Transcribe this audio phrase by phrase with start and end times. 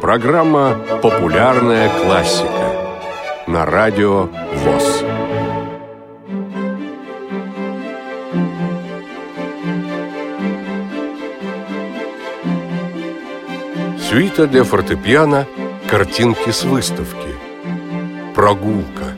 [0.00, 2.48] Программа «Популярная классика»
[3.46, 5.02] на радио ВОЗ.
[13.98, 15.46] Сюита для фортепиано
[15.90, 17.34] «Картинки с выставки».
[18.34, 19.16] Прогулка.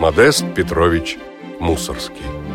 [0.00, 1.18] Модест Петрович
[1.60, 2.47] Мусорский.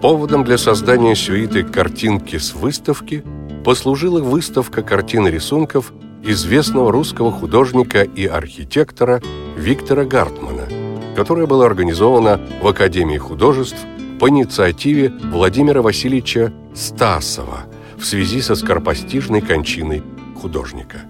[0.00, 3.22] Поводом для создания сюиты «Картинки с выставки»
[3.66, 9.20] послужила выставка картин и рисунков известного русского художника и архитектора
[9.58, 10.66] Виктора Гартмана,
[11.14, 13.76] которая была организована в Академии художеств
[14.18, 17.66] по инициативе Владимира Васильевича Стасова
[17.98, 20.02] в связи со скоропостижной кончиной
[20.40, 21.02] художника.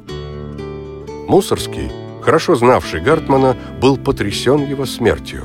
[1.28, 5.44] Мусорский, хорошо знавший Гартмана, был потрясен его смертью.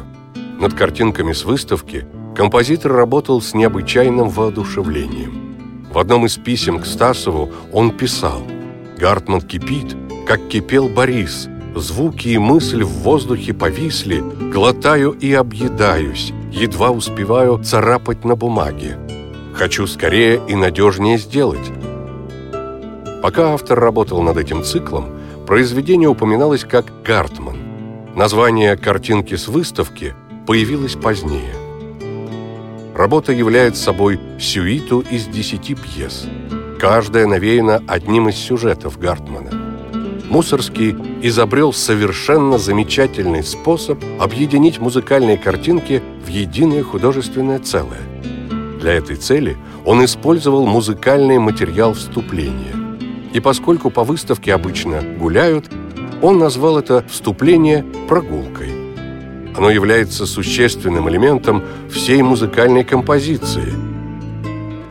[0.59, 5.41] Над картинками с выставки композитор работал с необычайным воодушевлением–
[5.95, 8.41] в одном из писем к Стасову он писал
[8.97, 9.95] «Гартман кипит,
[10.27, 11.47] как кипел Борис.
[11.73, 18.97] Звуки и мысль в воздухе повисли, глотаю и объедаюсь, едва успеваю царапать на бумаге.
[19.53, 21.71] Хочу скорее и надежнее сделать».
[23.23, 25.05] Пока автор работал над этим циклом,
[25.47, 27.55] произведение упоминалось как «Гартман».
[28.17, 30.13] Название картинки с выставки
[30.45, 31.55] появилось позднее–
[32.95, 36.27] Работа является собой сюиту из десяти пьес.
[36.79, 39.51] Каждая навеяна одним из сюжетов Гартмана.
[40.29, 47.99] Мусорский изобрел совершенно замечательный способ объединить музыкальные картинки в единое художественное целое.
[48.79, 52.75] Для этой цели он использовал музыкальный материал вступления.
[53.33, 55.65] И поскольку по выставке обычно гуляют,
[56.21, 58.74] он назвал это вступление прогулкой.
[59.57, 63.73] Оно является существенным элементом всей музыкальной композиции.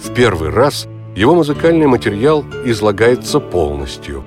[0.03, 4.25] В первый раз его музыкальный материал излагается полностью.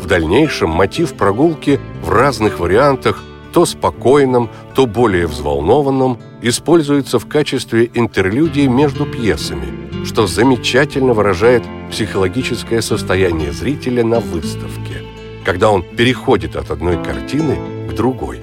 [0.00, 7.90] В дальнейшем мотив прогулки в разных вариантах, то спокойном, то более взволнованном, используется в качестве
[7.94, 15.02] интерлюдии между пьесами, что замечательно выражает психологическое состояние зрителя на выставке,
[15.44, 17.58] когда он переходит от одной картины
[17.90, 18.40] к другой.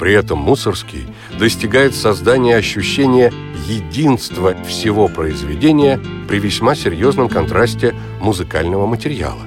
[0.00, 1.06] При этом Мусорский
[1.38, 3.30] достигает создания ощущения
[3.66, 9.42] единства всего произведения при весьма серьезном контрасте музыкального материала.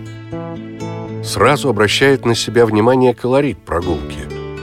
[1.23, 4.19] Сразу обращает на себя внимание колорит прогулки,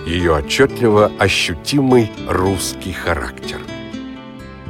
[0.06, 3.58] ее отчетливо ощутимый русский характер.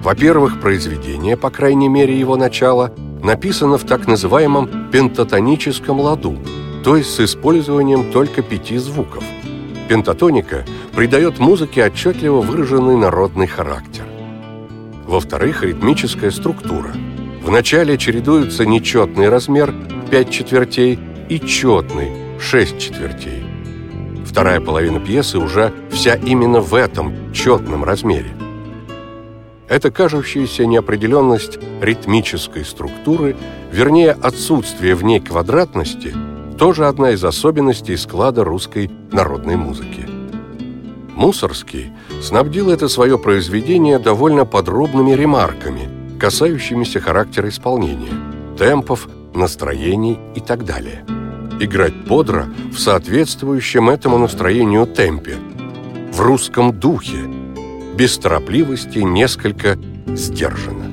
[0.03, 6.39] Во-первых, произведение, по крайней мере его начало, написано в так называемом пентатоническом ладу,
[6.83, 9.23] то есть с использованием только пяти звуков–
[9.91, 10.65] Пентатоника
[10.95, 14.05] придает музыке отчетливо выраженный народный характер.
[15.05, 16.93] Во-вторых, ритмическая структура.
[17.43, 19.75] Вначале чередуются нечетный размер
[20.13, 20.97] 5 четвертей
[21.29, 23.43] и четный 6 четвертей.
[24.25, 28.31] Вторая половина пьесы уже вся именно в этом четном размере.
[29.69, 33.35] Эта кажущаяся неопределенность ритмической структуры,
[33.73, 36.15] вернее отсутствие в ней квадратности–
[36.61, 40.07] тоже одна из особенностей склада русской народной музыки.
[41.17, 41.91] Мусорский
[42.21, 45.89] снабдил это свое произведение довольно подробными ремарками,
[46.19, 48.13] касающимися характера исполнения,
[48.59, 51.03] темпов, настроений и так далее.
[51.61, 55.37] Играть бодро в соответствующем этому настроению темпе,
[56.13, 57.25] в русском духе,
[57.97, 59.79] без торопливости, несколько
[60.09, 60.90] сдержанно.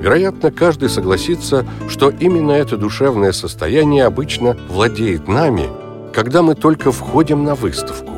[0.00, 5.68] Вероятно, каждый согласится, что именно это душевное состояние обычно владеет нами,
[6.12, 8.12] когда мы только входим на выставку.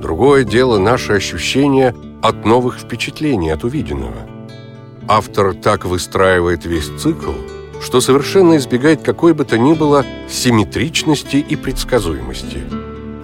[0.00, 4.28] Другое дело наши ощущения от новых впечатлений, от увиденного.
[5.08, 7.32] Автор так выстраивает весь цикл,
[7.82, 12.62] что совершенно избегает какой бы то ни было симметричности и предсказуемости.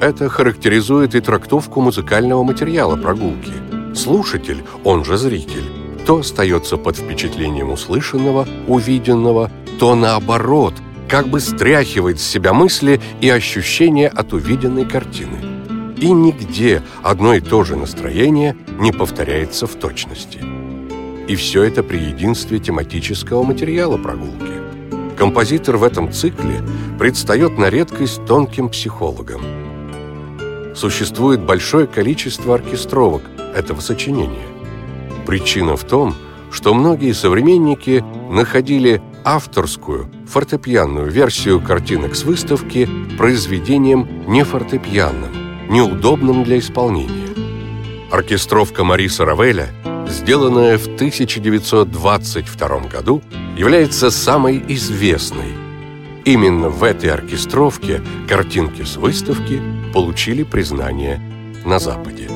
[0.01, 3.53] Это характеризует и трактовку музыкального материала прогулки.
[3.95, 10.75] Слушатель, он же зритель, то остается под впечатлением услышанного, увиденного, то наоборот,
[11.09, 15.39] как бы стряхивает с себя мысли и ощущения от увиденной картины.
[15.97, 20.41] И нигде одно и то же настроение не повторяется в точности.
[21.29, 24.53] И все это при единстве тематического материала прогулки.
[25.17, 26.63] Композитор в этом цикле
[26.99, 29.43] предстает на редкость тонким психологом.
[30.75, 33.23] Существует большое количество оркестровок
[33.55, 34.47] этого сочинения–
[35.31, 36.15] Причина в том,
[36.51, 46.59] что многие современники находили авторскую фортепианную версию картинок с выставки произведением не фортепианным, неудобным для
[46.59, 47.29] исполнения.
[48.11, 49.69] Оркестровка Мариса Равеля
[50.11, 53.23] сделанная в 1922 году,
[53.57, 55.53] является самой известной.
[56.25, 59.63] Именно в этой оркестровке картинки с выставки
[59.95, 61.21] получили признание
[61.65, 62.30] на Западе.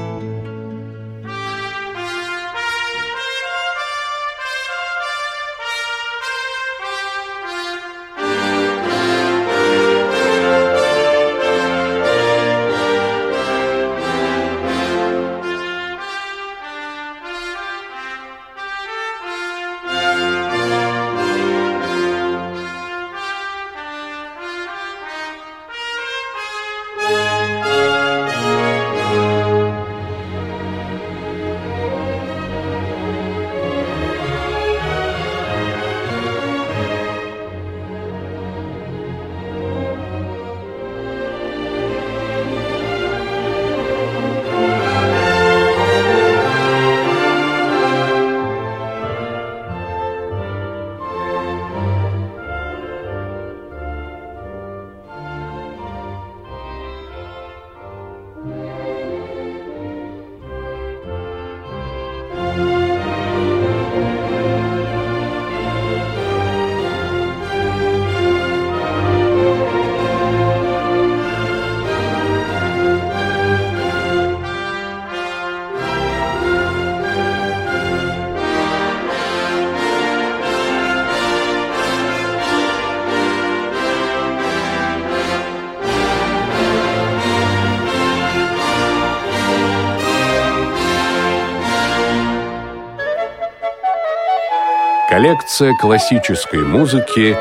[95.24, 97.34] Коллекция классической музыки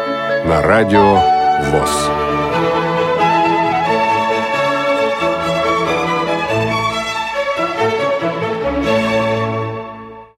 [0.48, 1.16] на радио
[1.70, 2.23] ВОЗ.